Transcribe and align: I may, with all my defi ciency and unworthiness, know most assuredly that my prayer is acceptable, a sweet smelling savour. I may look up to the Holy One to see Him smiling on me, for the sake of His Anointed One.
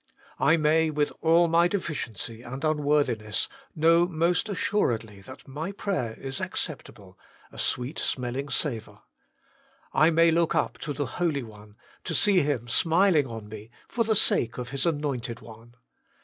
I 0.39 0.57
may, 0.57 0.89
with 0.89 1.13
all 1.21 1.47
my 1.47 1.67
defi 1.67 1.93
ciency 1.93 2.43
and 2.43 2.63
unworthiness, 2.65 3.47
know 3.75 4.07
most 4.07 4.49
assuredly 4.49 5.21
that 5.21 5.47
my 5.47 5.71
prayer 5.71 6.15
is 6.19 6.41
acceptable, 6.41 7.19
a 7.51 7.59
sweet 7.59 7.99
smelling 7.99 8.49
savour. 8.49 9.03
I 9.93 10.09
may 10.09 10.31
look 10.31 10.55
up 10.55 10.79
to 10.79 10.93
the 10.93 11.05
Holy 11.21 11.43
One 11.43 11.75
to 12.05 12.15
see 12.15 12.39
Him 12.41 12.67
smiling 12.67 13.27
on 13.27 13.47
me, 13.47 13.69
for 13.87 14.03
the 14.03 14.15
sake 14.15 14.57
of 14.57 14.69
His 14.69 14.87
Anointed 14.87 15.39
One. 15.39 15.75